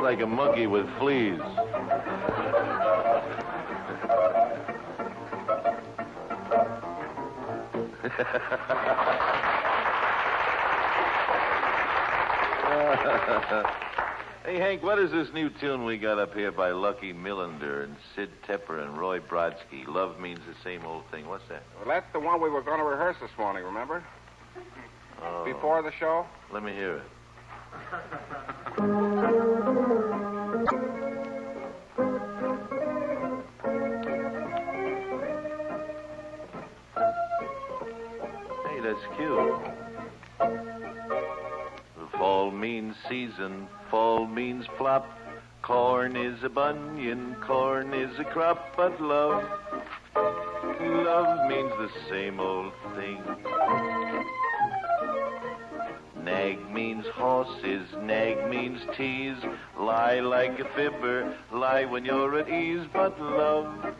Looks 0.06 0.20
like 0.20 0.24
a 0.24 0.28
monkey 0.28 0.68
with 0.68 0.88
fleas. 1.00 1.40
hey, 14.46 14.60
Hank, 14.60 14.84
what 14.84 15.00
is 15.00 15.10
this 15.10 15.34
new 15.34 15.50
tune 15.50 15.86
we 15.86 15.98
got 15.98 16.20
up 16.20 16.36
here 16.36 16.52
by 16.52 16.70
Lucky 16.70 17.12
Millinder 17.12 17.86
and 17.86 17.96
Sid 18.16 18.30
Tepper 18.48 18.84
and 18.84 18.96
Roy 18.96 19.20
Brodsky? 19.20 19.88
Love 19.88 20.20
means 20.20 20.40
the 20.48 20.54
same 20.64 20.86
old 20.86 21.10
thing. 21.10 21.28
What's 21.28 21.48
that? 21.50 21.64
Well, 21.78 21.88
that's 21.88 22.14
the 22.14 22.20
one 22.20 22.40
we 22.40 22.52
were 22.52 22.62
going 22.62 22.78
to 22.78 22.86
rehearse 22.86 23.18
this 23.20 23.32
morning, 23.40 23.64
remember? 23.64 24.04
Oh, 25.24 25.46
Before 25.46 25.82
the 25.82 25.92
show? 26.00 26.28
Let 26.54 26.62
me 26.62 26.74
hear 26.74 26.98
it. 26.98 27.04
season, 43.36 43.68
fall 43.90 44.28
means 44.28 44.66
flop. 44.78 45.06
Corn 45.62 46.16
is 46.16 46.44
a 46.44 46.50
bunion, 46.50 47.36
corn 47.46 47.94
is 47.94 48.20
a 48.20 48.24
crop, 48.24 48.76
but 48.78 49.02
love, 49.02 49.44
love 50.16 51.50
means 51.50 51.72
the 51.72 51.90
same 52.10 52.40
old 52.40 52.72
thing. 52.96 53.24
Nag 56.24 56.72
means 56.72 57.06
horses, 57.16 57.88
nag 58.02 58.48
means 58.50 58.80
tease. 58.96 59.38
Lie 59.80 60.20
like 60.20 60.60
a 60.60 60.66
fibber, 60.76 61.36
lie 61.52 61.86
when 61.86 62.06
you're 62.06 62.38
at 62.40 62.50
ease. 62.50 62.88
But 62.94 63.20
love, 63.20 63.96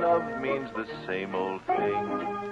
love 0.00 0.40
means 0.40 0.70
the 0.76 0.86
same 1.06 1.34
old 1.34 1.62
thing. 1.66 2.44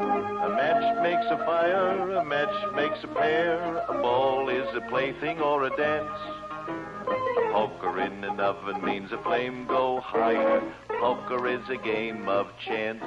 A 0.00 0.48
match 0.48 1.02
makes 1.02 1.26
a 1.30 1.36
fire, 1.44 2.10
a 2.16 2.24
match 2.24 2.74
makes 2.74 3.04
a 3.04 3.08
pair. 3.08 3.84
A 3.88 3.92
ball 4.00 4.48
is 4.48 4.66
a 4.74 4.80
plaything 4.88 5.40
or 5.40 5.64
a 5.64 5.76
dance. 5.76 6.18
A 7.06 7.52
Poker 7.52 8.00
in 8.00 8.24
an 8.24 8.40
oven 8.40 8.82
means 8.84 9.12
a 9.12 9.18
flame 9.22 9.66
go 9.66 10.00
higher. 10.00 10.62
Poker 10.88 11.46
is 11.46 11.68
a 11.68 11.76
game 11.76 12.28
of 12.28 12.46
chance. 12.66 13.02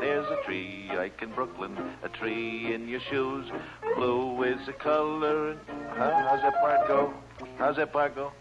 There's 0.00 0.26
a 0.26 0.42
tree 0.44 0.90
like 0.94 1.20
in 1.22 1.32
Brooklyn, 1.32 1.76
a 2.02 2.08
tree 2.08 2.74
in 2.74 2.88
your 2.88 3.00
shoes. 3.10 3.50
Blue 3.96 4.42
is 4.44 4.66
a 4.68 4.72
color. 4.72 5.56
Huh? 5.90 6.28
How's 6.28 6.42
that 6.42 6.54
part 6.60 6.88
go? 6.88 7.14
How's 7.58 7.76
that 7.76 7.92
part 7.92 8.14
go? 8.14 8.32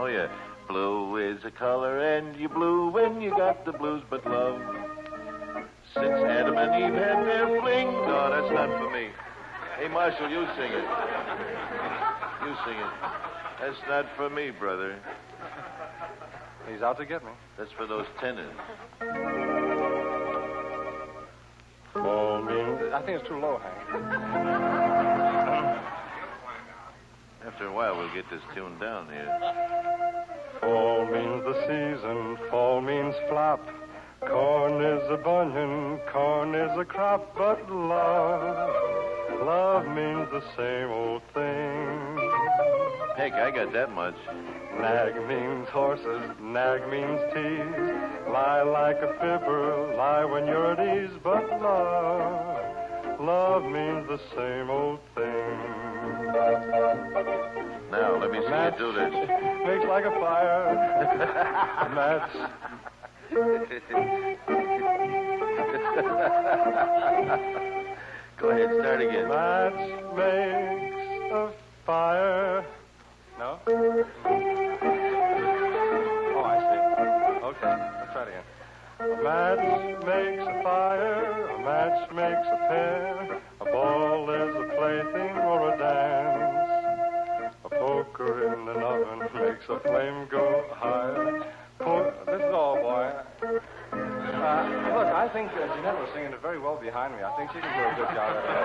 Oh, 0.00 0.06
yeah. 0.06 0.28
Blue 0.68 1.16
is 1.16 1.44
a 1.44 1.50
color, 1.50 1.98
and 2.00 2.36
you 2.36 2.48
blue 2.48 2.90
when 2.90 3.20
you 3.22 3.30
got 3.30 3.64
the 3.64 3.72
blues, 3.72 4.02
but 4.10 4.24
love. 4.26 4.60
Since 5.94 6.06
Adam 6.06 6.58
and 6.58 6.84
Eve 6.84 7.00
had 7.00 7.24
their 7.24 7.46
fling. 7.60 7.86
No, 7.86 8.30
that's 8.30 8.52
not 8.52 8.78
for 8.78 8.90
me. 8.90 9.08
Hey, 9.78 9.88
Marshall, 9.88 10.28
you 10.28 10.46
sing 10.56 10.70
it. 10.70 10.84
You 12.44 12.54
sing 12.66 12.76
it. 12.76 12.92
That's 13.60 13.80
not 13.88 14.06
for 14.16 14.28
me, 14.28 14.50
brother. 14.50 14.96
He's 16.70 16.82
out 16.82 16.98
to 16.98 17.06
get 17.06 17.24
me. 17.24 17.30
That's 17.56 17.72
for 17.72 17.86
those 17.86 18.06
tenors. 18.20 18.52
Fall 21.94 22.42
means 22.42 22.92
I 22.92 23.02
think 23.06 23.20
it's 23.20 23.28
too 23.28 23.40
low, 23.40 23.58
Hank. 23.58 23.74
After 27.46 27.66
a 27.66 27.72
while, 27.72 27.96
we'll 27.96 28.12
get 28.14 28.28
this 28.28 28.42
tuned 28.54 28.78
down 28.78 29.08
here. 29.08 29.87
Fall 30.60 31.06
means 31.06 31.44
the 31.44 31.54
season, 31.66 32.36
fall 32.50 32.80
means 32.80 33.14
flop. 33.28 33.66
Corn 34.20 34.82
is 34.82 35.02
a 35.10 35.16
bunion, 35.16 36.00
corn 36.12 36.54
is 36.54 36.76
a 36.76 36.84
crop, 36.84 37.34
but 37.36 37.70
love, 37.70 38.70
love 39.44 39.86
means 39.86 40.28
the 40.30 40.42
same 40.56 40.90
old 40.90 41.22
thing. 41.32 42.18
Heck, 43.16 43.34
I 43.34 43.50
got 43.50 43.72
that 43.72 43.92
much. 43.92 44.16
Nag 44.80 45.14
means 45.28 45.68
horses, 45.68 46.30
nag 46.40 46.88
means 46.90 47.20
tease. 47.32 48.30
Lie 48.30 48.62
like 48.62 48.98
a 48.98 49.12
fibber, 49.14 49.94
lie 49.96 50.24
when 50.24 50.46
you're 50.46 50.72
at 50.72 50.80
ease, 50.80 51.16
but 51.22 51.48
love, 51.60 53.20
love 53.20 53.62
means 53.64 54.06
the 54.08 54.20
same 54.34 54.70
old 54.70 55.00
thing. 55.14 55.97
Now, 57.90 58.18
let 58.20 58.30
me 58.30 58.38
see 58.40 58.46
you 58.46 58.70
do 58.78 58.92
this. 58.92 59.12
Makes 59.66 59.86
like 59.86 60.04
a 60.04 60.10
fire. 60.10 60.74
Match. 61.94 62.30
Go 68.38 68.50
ahead, 68.50 68.70
start 68.78 69.00
again. 69.00 69.28
Match 69.28 69.74
makes 70.16 71.32
a 71.32 71.50
fire. 71.86 72.64
No? 73.38 73.58
Oh, 73.66 74.04
I 76.44 76.58
see. 76.58 76.80
Okay, 77.46 77.74
let's 77.98 78.12
try 78.12 78.22
it 78.22 78.28
again. 78.28 78.44
A 79.00 79.02
match 79.22 79.62
makes 80.04 80.42
a 80.42 80.44
fire, 80.62 81.46
a 81.46 81.58
match 81.64 82.10
makes 82.12 82.48
a 82.48 82.56
pair. 82.68 83.40
A 83.68 83.72
ball 83.72 84.30
is 84.30 84.54
a 84.56 84.64
plaything 84.76 85.36
or 85.44 85.74
a 85.74 85.76
dance. 85.78 87.52
A 87.64 87.68
poker 87.68 88.54
in 88.54 88.68
an 88.68 88.82
oven 88.82 89.18
makes 89.34 89.68
a 89.68 89.78
flame 89.80 90.26
go 90.30 90.64
higher. 90.72 91.44
Po- 91.78 92.12
this 92.26 92.40
is 92.40 92.54
all, 92.54 92.76
boy. 92.76 93.12
Uh, 93.52 94.64
look, 94.96 95.08
I 95.12 95.28
think 95.32 95.50
uh, 95.52 95.66
Jeanette 95.76 95.98
was 95.98 96.08
singing 96.14 96.32
it 96.32 96.40
very 96.40 96.58
well 96.58 96.76
behind 96.80 97.12
me. 97.14 97.20
I 97.22 97.30
think 97.36 97.50
she 97.52 97.60
can 97.60 97.68
do 97.76 97.84
a 97.84 97.94
good 97.94 98.08
job 98.14 98.36
at 98.36 98.44
it. 98.48 98.56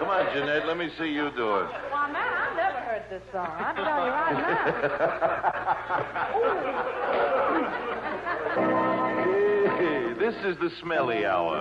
Come 0.00 0.08
on, 0.08 0.26
Jeanette, 0.34 0.66
let 0.66 0.76
me 0.76 0.88
see 0.98 1.12
you 1.12 1.30
do 1.36 1.58
it. 1.58 1.68
Why, 1.90 2.10
man, 2.10 2.26
I've 2.26 2.56
never 2.56 2.80
heard 2.80 3.04
this 3.08 3.22
song. 3.32 3.54
I'm 3.56 3.76
telling 3.76 4.06
you 4.06 4.12
right 4.12 4.34
now. 8.66 8.86
This 10.30 10.54
is 10.54 10.58
the 10.58 10.70
smelly 10.80 11.26
hour. 11.26 11.60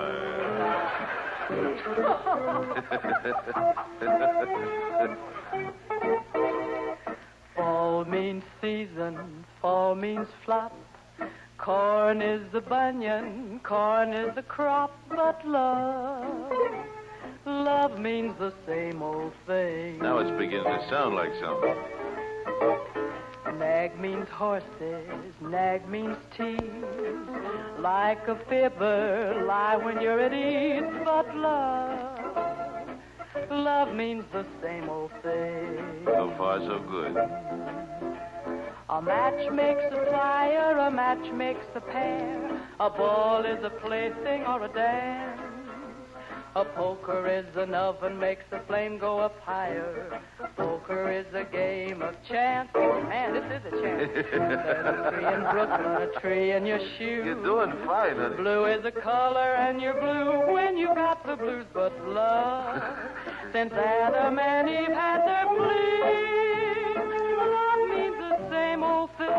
Fall 7.56 8.06
means 8.06 8.44
season, 8.62 9.44
fall 9.60 9.96
means 9.96 10.28
flop. 10.46 10.78
Corn 11.58 12.22
is 12.22 12.44
the 12.52 12.62
bunion, 12.62 13.60
corn 13.64 14.14
is 14.14 14.36
the 14.36 14.44
crop, 14.44 14.96
but 15.10 15.44
love, 15.48 16.52
love 17.48 18.00
means 18.00 18.36
the 18.38 18.54
same 18.68 19.02
old 19.02 19.34
thing. 19.48 19.98
now 19.98 20.20
it's 20.20 20.30
beginning 20.38 20.66
to 20.66 20.88
sound 20.92 21.16
like 21.16 21.32
something. 21.42 21.76
Nag 23.60 24.00
means 24.00 24.30
horses, 24.30 25.34
nag 25.42 25.86
means 25.90 26.16
tease. 26.36 26.62
Like 27.78 28.26
a 28.30 28.38
fibber, 28.48 29.44
lie 29.46 29.76
when 29.76 30.00
you're 30.00 30.22
at 30.22 30.34
ease. 30.34 30.90
But 31.04 31.36
love, 31.36 32.88
love 33.52 33.94
means 33.94 34.24
the 34.32 34.46
same 34.62 34.90
old 34.90 35.12
thing. 35.22 36.04
So 36.06 36.34
far, 36.38 36.60
so 36.62 36.80
good. 36.80 37.18
A 38.90 39.02
match 39.02 39.52
makes 39.52 39.84
a 39.92 40.06
fire, 40.06 40.78
a 40.78 40.90
match 40.90 41.30
makes 41.34 41.66
a 41.76 41.82
pair. 41.82 42.62
A 42.80 42.90
ball 42.90 43.44
is 43.44 43.62
a 43.66 43.70
plaything 43.70 44.46
or 44.46 44.64
a 44.64 44.70
dance. 44.70 45.49
A 46.56 46.66
poker 46.66 47.28
is 47.28 47.56
an 47.56 47.76
oven, 47.76 48.18
makes 48.20 48.44
the 48.50 48.60
flame 48.68 48.98
go 48.98 49.20
up 49.20 49.40
higher. 49.42 50.20
Poker 50.58 51.12
is 51.12 51.28
a 51.34 51.44
game 51.44 52.02
of 52.02 52.16
chance. 52.28 52.70
Man, 52.74 53.34
this 53.34 53.44
is 53.44 53.66
a 53.72 53.82
chance. 53.82 54.10
A 54.20 55.12
tree 55.12 55.34
in 55.34 55.42
Brooklyn, 55.42 56.10
a 56.10 56.20
tree 56.20 56.52
in 56.52 56.66
your 56.66 56.80
shoe. 56.98 57.24
You're 57.24 57.44
doing 57.44 57.72
fine, 57.86 58.18
honey. 58.18 58.36
Blue 58.38 58.66
is 58.66 58.84
a 58.84 58.92
color, 58.92 59.56
and 59.56 59.80
you're 59.82 60.00
blue 60.00 60.54
when 60.54 60.78
you 60.78 60.88
got 60.88 61.26
the 61.26 61.36
blues. 61.36 61.66
But 61.74 61.94
love, 62.08 62.82
since 63.54 63.74
Adam 63.74 64.40
and 64.40 64.70
Eve 64.70 64.96
had 64.96 65.26
their 65.28 65.48
bling, 65.56 66.96
love 67.38 67.90
means 67.90 68.18
the 68.18 68.50
same 68.50 68.84
old 68.84 69.10
thing. 69.18 69.30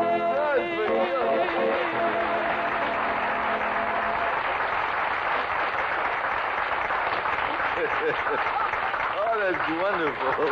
oh, 8.03 9.37
that's 9.39 9.69
wonderful. 9.83 10.47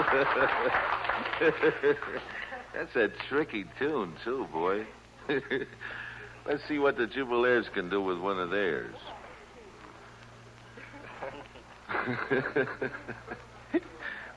that's 2.73 2.95
a 2.95 3.09
tricky 3.27 3.65
tune, 3.79 4.13
too, 4.23 4.47
boy. 4.51 4.85
Let's 6.45 6.61
see 6.67 6.77
what 6.77 6.97
the 6.97 7.07
Jubalaires 7.07 7.71
can 7.73 7.89
do 7.89 8.01
with 8.01 8.19
one 8.19 8.39
of 8.39 8.51
theirs. 8.51 8.95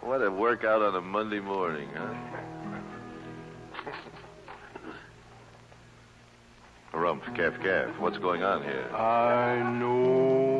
what 0.01 0.22
a 0.22 0.31
workout 0.31 0.81
on 0.81 0.94
a 0.94 1.01
Monday 1.01 1.40
morning, 1.40 1.90
huh? 1.94 2.14
Rumpf, 6.94 7.25
calf, 7.37 7.55
calf. 7.62 7.90
What's 7.98 8.18
going 8.18 8.42
on 8.42 8.62
here? 8.62 8.88
I 8.94 9.79
know. 9.79 10.52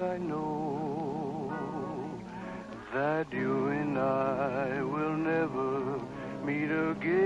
I 0.00 0.18
know 0.18 1.52
that 2.92 3.32
you 3.32 3.68
and 3.68 3.98
I 3.98 4.82
will 4.82 5.16
never 5.16 6.00
meet 6.44 6.70
again. 6.70 7.25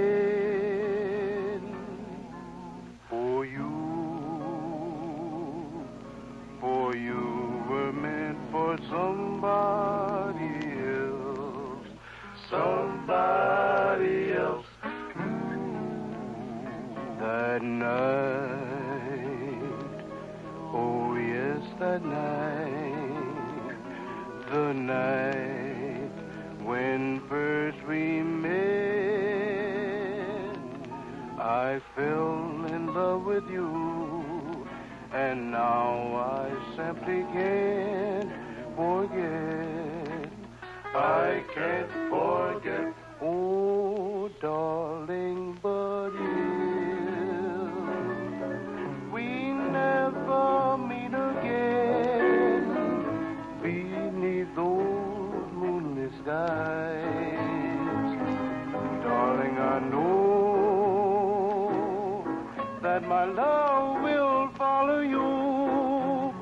That 63.00 63.08
my 63.08 63.24
love 63.24 64.02
will 64.02 64.50
follow 64.56 65.00
you 65.00 66.34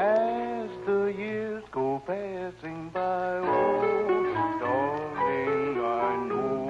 as 0.00 0.68
the 0.86 1.14
years 1.16 1.62
go 1.70 2.02
passing 2.06 2.90
by. 2.90 3.38
Oh, 3.38 4.58
darling, 4.60 5.78
I 5.78 6.16
know. 6.28 6.60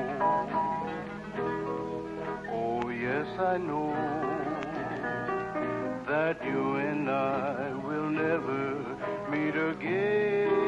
Oh, 2.53 2.89
yes, 2.91 3.27
I 3.39 3.59
know 3.59 3.93
that 6.07 6.45
you 6.45 6.77
and 6.77 7.11
I 7.11 7.73
will 7.85 8.11
never 8.11 8.85
meet 9.31 9.57
again. 9.57 10.62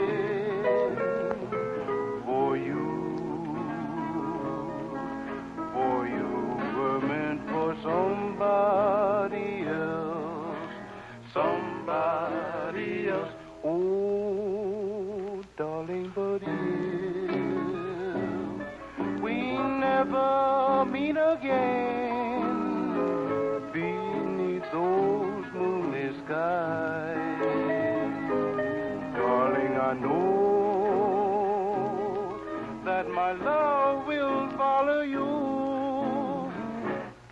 Love 33.85 34.07
will 34.07 34.49
follow 34.57 35.03
you 35.03 36.53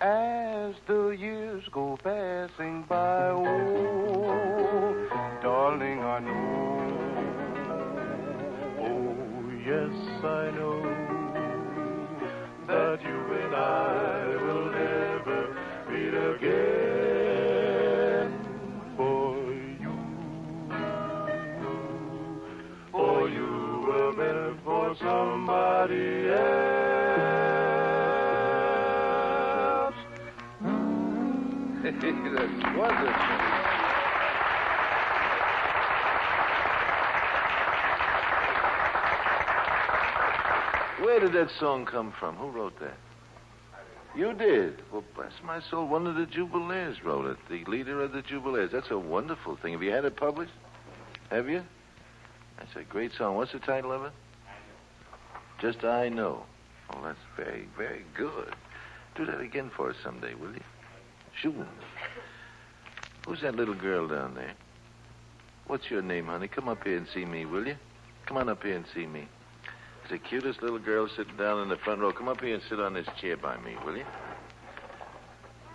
as 0.00 0.74
the 0.86 1.08
years 1.10 1.62
go 1.72 1.96
passing 2.02 2.84
by. 2.88 3.30
Oh, 3.30 4.94
darling, 5.42 6.00
I 6.00 6.18
know. 6.18 6.42
Oh, 8.86 9.16
yes, 9.70 9.94
I 10.40 10.50
know 10.58 10.80
that 12.66 12.98
you 13.08 13.18
and 13.42 13.54
I 13.54 14.36
will 14.44 14.66
never 14.84 15.40
meet 15.90 16.14
again. 16.32 18.28
For 18.96 19.34
you, 19.84 19.96
for 22.90 23.28
you 23.36 23.52
were 23.86 24.12
meant 24.12 24.56
for 24.64 24.86
somebody 24.96 26.21
Where 41.01 41.21
did 41.21 41.33
that 41.35 41.51
song 41.61 41.87
come 41.87 42.12
from? 42.18 42.35
Who 42.37 42.49
wrote 42.51 42.79
that? 42.81 42.97
You 44.16 44.33
did. 44.35 44.83
Well, 44.90 45.05
bless 45.14 45.33
my 45.45 45.61
soul, 45.71 45.87
one 45.87 46.09
of 46.09 46.16
the 46.16 46.27
Jubalaires 46.27 47.03
wrote 47.05 47.27
it. 47.27 47.37
The 47.49 47.64
leader 47.71 48.03
of 48.03 48.12
the 48.12 48.23
Jubalaires. 48.23 48.73
That's 48.73 48.90
a 48.90 48.99
wonderful 48.99 49.57
thing. 49.57 49.75
Have 49.75 49.83
you 49.83 49.92
had 49.92 50.05
it 50.05 50.16
published? 50.16 50.53
Have 51.31 51.49
you? 51.49 51.62
That's 52.59 52.75
a 52.75 52.83
great 52.83 53.12
song. 53.16 53.37
What's 53.37 53.53
the 53.53 53.61
title 53.61 53.92
of 53.92 54.05
it? 54.05 54.12
Just 55.61 55.85
I 55.85 56.09
Know. 56.09 56.45
Oh, 56.90 57.01
that's 57.05 57.18
very, 57.37 57.68
very 57.77 58.05
good. 58.16 58.55
Do 59.14 59.25
that 59.27 59.40
again 59.40 59.71
for 59.77 59.90
us 59.90 59.97
someday, 60.03 60.35
will 60.35 60.53
you? 60.53 60.64
Sure. 61.40 61.66
Who's 63.26 63.40
that 63.42 63.54
little 63.54 63.74
girl 63.74 64.08
down 64.08 64.35
there? 64.35 64.52
What's 65.66 65.90
your 65.90 66.02
name, 66.02 66.26
honey? 66.26 66.48
Come 66.48 66.68
up 66.68 66.82
here 66.85 66.96
and 66.96 67.06
see 67.14 67.24
me, 67.24 67.46
will 67.46 67.66
you? 67.66 67.76
Come 68.26 68.37
on 68.37 68.48
up 68.48 68.62
here 68.62 68.76
and 68.76 68.85
see 68.92 69.06
me. 69.06 69.28
It's 70.02 70.11
the 70.11 70.18
cutest 70.18 70.62
little 70.62 70.78
girl 70.78 71.08
sitting 71.16 71.37
down 71.37 71.62
in 71.62 71.68
the 71.68 71.76
front 71.76 72.00
row. 72.00 72.12
Come 72.12 72.28
up 72.28 72.40
here 72.40 72.54
and 72.54 72.62
sit 72.68 72.80
on 72.80 72.94
this 72.94 73.06
chair 73.20 73.37
by 73.37 73.56
me, 73.58 73.76
will 73.85 73.96
you? 73.96 74.04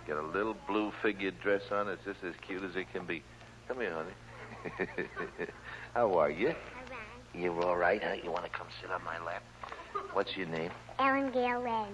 Got 0.06 0.18
a 0.18 0.26
little 0.26 0.56
blue 0.66 0.92
figured 1.02 1.40
dress 1.40 1.62
on. 1.70 1.88
It's 1.88 2.04
just 2.04 2.22
as 2.22 2.34
cute 2.46 2.62
as 2.62 2.76
it 2.76 2.86
can 2.92 3.06
be. 3.06 3.22
Come 3.66 3.80
here, 3.80 3.94
honey. 3.94 4.88
How 5.94 6.14
are 6.18 6.30
you? 6.30 6.48
All 6.48 6.54
right. 6.54 6.98
You're 7.34 7.64
all 7.64 7.76
right, 7.76 8.02
huh? 8.02 8.14
You 8.22 8.30
want 8.30 8.44
to 8.44 8.50
come 8.50 8.66
sit 8.80 8.90
on 8.90 9.02
my 9.04 9.18
lap? 9.24 9.42
What's 10.12 10.36
your 10.36 10.46
name? 10.46 10.70
Ellen 10.98 11.30
Gale 11.30 11.60
Wren. 11.60 11.88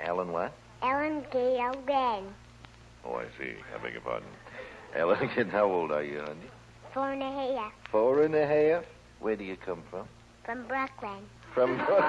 Alan 0.00 0.32
what? 0.32 0.52
Ellen 0.82 1.24
Gale 1.32 1.74
Wren. 1.86 2.24
Oh, 3.04 3.14
I 3.16 3.24
see. 3.38 3.54
I 3.74 3.82
beg 3.82 3.92
your 3.92 4.02
pardon. 4.02 4.28
Alan, 4.94 5.30
and 5.36 5.50
how 5.50 5.64
old 5.64 5.92
are 5.92 6.02
you, 6.02 6.20
honey? 6.20 6.50
Four 6.92 7.12
and 7.12 7.22
a 7.22 7.30
half. 7.30 7.72
Four 7.90 8.22
and 8.22 8.34
a 8.34 8.46
half. 8.46 8.84
Where 9.20 9.36
do 9.36 9.44
you 9.44 9.56
come 9.56 9.82
from? 9.90 10.06
From 10.44 10.66
Brooklyn. 10.66 11.26
From 11.52 11.76
Brooklyn. 11.76 11.98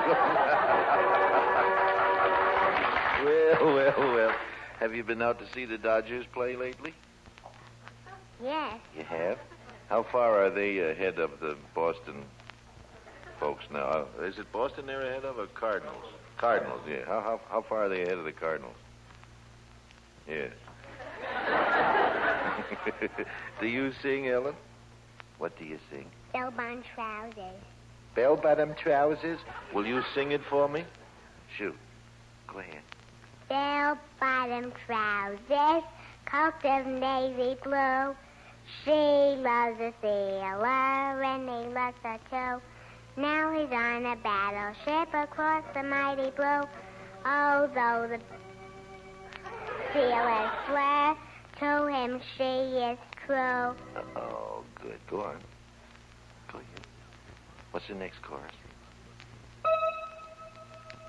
well, 3.26 3.66
well, 3.66 3.94
well. 3.98 4.36
Have 4.80 4.96
you 4.96 5.04
been 5.04 5.22
out 5.22 5.40
to 5.40 5.46
see 5.54 5.66
the 5.66 5.78
Dodgers 5.78 6.26
play 6.32 6.56
lately? 6.56 6.94
Yes. 8.42 8.80
You 8.96 9.04
have? 9.04 9.40
How 9.90 10.04
far 10.04 10.44
are 10.44 10.50
they 10.50 10.78
ahead 10.80 11.18
of 11.18 11.40
the 11.40 11.58
Boston 11.74 12.24
folks 13.40 13.66
now? 13.72 14.06
Is 14.22 14.38
it 14.38 14.52
Boston 14.52 14.86
they're 14.86 15.02
ahead 15.02 15.26
of 15.26 15.40
or 15.40 15.48
Cardinals? 15.48 16.06
Cardinals, 16.38 16.82
yeah. 16.88 17.06
How, 17.06 17.22
how, 17.22 17.40
how 17.50 17.62
far 17.62 17.86
are 17.86 17.90
they 17.90 18.04
ahead 18.04 18.18
of 18.18 18.26
the 18.26 18.32
Cardinals? 18.32 18.76
Yes. 20.28 20.52
do 23.62 23.67
you 23.67 23.91
sing, 24.02 24.28
Ellen? 24.28 24.56
What 25.38 25.58
do 25.60 25.65
you 25.65 25.80
sing? 25.91 26.06
Bell 26.34 26.52
bottom 26.52 26.84
trousers. 26.96 27.62
Bell 28.15 28.36
bottom 28.36 28.76
trousers. 28.76 29.39
Will 29.74 29.86
you 29.86 30.02
sing 30.15 30.32
it 30.32 30.41
for 30.50 30.67
me? 30.67 30.84
Shoot. 31.58 31.76
Go 32.48 32.60
ahead. 32.60 32.82
Bell 33.50 33.98
bottom 34.20 34.74
trousers. 34.86 35.84
Coat 36.26 36.65
of 36.65 36.88
navy 36.88 37.58
blue. 37.63 38.15
She 38.84 38.91
loves 38.91 39.80
a 39.80 39.93
sailor 40.02 41.24
and 41.24 41.48
he 41.48 41.74
loves 41.74 41.98
her 42.04 42.20
too. 42.30 42.62
Now 43.22 43.52
he's 43.52 43.72
on 43.72 44.06
a 44.06 44.15
battleship 44.17 45.13
across 45.13 45.63
the 45.74 45.84
mighty 45.84 46.32
blue. 46.32 46.63
Although 47.26 48.10
the 48.10 48.20
sailors 49.93 50.52
swear 50.67 51.15
to 51.60 51.88
him 51.88 52.22
she 52.38 52.43
is 52.43 52.98
true. 53.26 53.76
Oh, 54.15 54.63
good. 54.82 55.00
Go 55.10 55.22
on. 55.22 55.38
Go 56.52 56.60
ahead. 56.60 56.88
What's 57.72 57.88
the 57.88 57.96
next 57.96 58.22
chorus? 58.22 58.52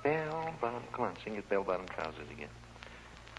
Bell 0.03 0.53
bottom. 0.61 0.83
Come 0.93 1.05
on, 1.05 1.13
sing 1.23 1.35
it. 1.35 1.49
Bell 1.49 1.63
bottom 1.63 1.87
trousers 1.87 2.29
again. 2.31 2.49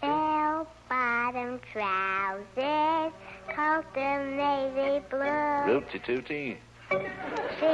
Bell 0.01 0.67
bottom 0.89 1.59
trousers, 1.71 3.13
coat 3.55 3.85
of 3.95 4.27
navy 4.27 5.03
blue. 5.09 5.73
Rooty 5.73 5.99
tooty. 6.05 6.57
She 6.91 7.65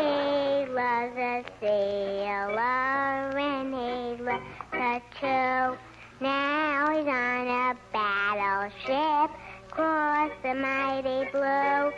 loves 0.72 1.18
a 1.18 1.44
sailor 1.60 3.38
and 3.38 3.74
he 3.74 4.24
loves 4.24 4.44
her 4.72 5.02
too. 5.20 5.78
Now 6.20 6.90
he's 6.90 7.06
on 7.06 7.48
a 7.48 7.76
battleship 7.94 9.30
across 9.70 10.32
the 10.42 10.56
mighty 10.56 11.30
blue. 11.32 11.94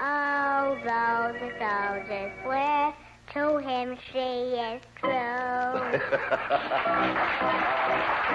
Although 0.00 1.34
the 1.40 1.50
soldiers 1.58 2.32
swear 2.44 2.94
to 3.32 3.58
him 3.58 3.98
she 4.12 4.18
is 4.54 4.82
true. 5.00 5.10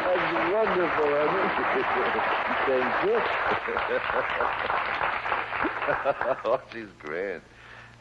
That's 0.03 0.33
wonderful, 0.51 1.07
Thank 2.67 2.91
you. 3.05 3.15
oh, 6.45 6.59
she's 6.73 6.91
grand. 6.99 7.41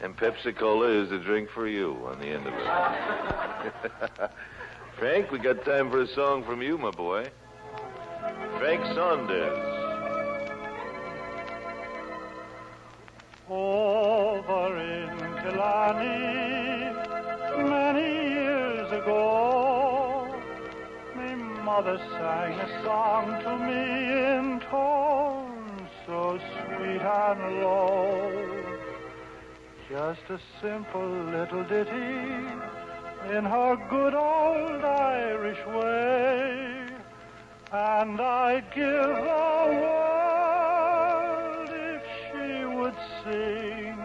And 0.01 0.17
Pepsi 0.17 0.53
Cola 0.53 0.89
is 0.89 1.11
a 1.11 1.19
drink 1.19 1.49
for 1.49 1.67
you 1.67 1.95
on 2.07 2.19
the 2.19 2.27
end 2.27 2.45
of 2.45 2.53
it. 2.53 4.31
Frank, 4.97 5.31
we 5.31 5.39
got 5.39 5.65
time 5.65 5.89
for 5.89 6.01
a 6.01 6.07
song 6.07 6.43
from 6.43 6.61
you, 6.61 6.77
my 6.77 6.91
boy. 6.91 7.25
Frank 8.59 8.85
Saunders. 8.93 9.57
Over 13.49 14.77
in 14.77 15.09
Killarney, 15.41 16.93
many 17.69 18.33
years 18.33 18.91
ago, 18.91 20.33
my 21.15 21.35
mother 21.63 21.97
sang 21.97 22.59
a 22.59 22.83
song 22.83 23.41
to 23.43 23.57
me 23.65 23.81
in 24.37 24.59
tones 24.69 25.89
so 26.05 26.39
sweet 26.39 27.01
and 27.01 27.61
low. 27.61 28.31
Just 29.89 30.29
a 30.29 30.39
simple 30.61 31.09
little 31.09 31.63
ditty 31.63 32.80
in 33.29 33.45
her 33.45 33.75
good 33.89 34.13
old 34.13 34.83
Irish 34.83 35.65
way. 35.67 36.87
And 37.71 38.19
I'd 38.19 38.65
give 38.73 38.83
the 38.83 39.79
world 39.83 41.69
if 41.69 42.03
she 42.27 42.65
would 42.65 42.95
sing 43.23 43.97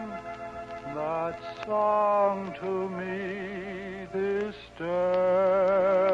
that 0.95 1.37
song 1.65 2.53
to 2.61 2.89
me 2.89 4.07
this 4.13 4.55
day. 4.77 6.06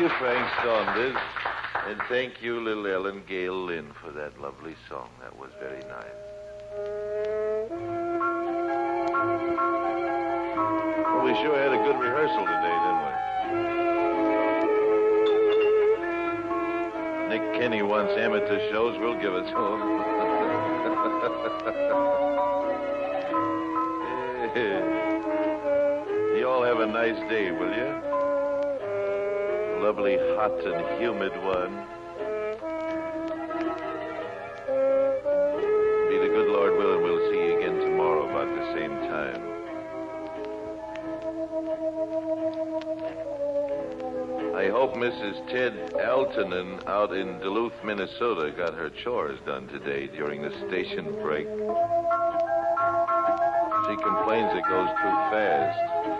Thank 0.00 0.12
you, 0.12 0.18
Frank 0.18 0.48
Saunders. 0.64 1.16
And 1.86 2.00
thank 2.08 2.40
you, 2.40 2.58
little 2.58 2.86
Ellen 2.86 3.22
Gale 3.28 3.66
Lynn, 3.66 3.92
for 4.00 4.10
that 4.12 4.40
lovely 4.40 4.74
song. 4.88 5.10
That 5.20 5.38
was 5.38 5.50
very 5.60 5.80
nice. 5.80 6.06
Well, 11.04 11.22
we 11.22 11.34
sure 11.42 11.54
had 11.54 11.74
a 11.74 11.82
good 11.84 11.98
rehearsal 12.00 12.46
today, 12.46 12.78
didn't 12.80 13.02
we? 17.20 17.48
Nick 17.50 17.60
Kenny 17.60 17.82
wants 17.82 18.14
amateur 18.16 18.58
shows. 18.70 18.98
We'll 18.98 19.20
give 19.20 19.34
it 19.34 19.50
to 19.50 19.58
him. 19.58 19.80
you 26.38 26.48
all 26.48 26.62
have 26.62 26.80
a 26.80 26.86
nice 26.86 27.18
day, 27.28 27.50
will 27.50 27.76
you? 27.76 28.09
Lovely, 29.80 30.18
hot, 30.36 30.60
and 30.60 31.00
humid 31.00 31.32
one. 31.42 31.86
Be 36.10 36.18
the 36.18 36.28
good 36.28 36.48
Lord 36.48 36.76
willing, 36.76 37.02
we'll 37.02 37.30
see 37.30 37.38
you 37.38 37.56
again 37.56 37.78
tomorrow 37.80 38.28
about 38.28 38.48
the 38.54 38.74
same 38.74 38.94
time. 39.08 39.40
I 44.54 44.68
hope 44.68 44.94
Mrs. 44.96 45.48
Ted 45.48 45.72
Altonen 45.94 46.86
out 46.86 47.14
in 47.14 47.38
Duluth, 47.38 47.72
Minnesota 47.82 48.52
got 48.54 48.74
her 48.74 48.90
chores 48.90 49.40
done 49.46 49.66
today 49.68 50.08
during 50.08 50.42
the 50.42 50.50
station 50.68 51.06
break. 51.22 51.46
She 53.88 53.96
complains 54.04 54.52
it 54.52 54.64
goes 54.68 54.88
too 54.88 55.16
fast. 55.32 56.19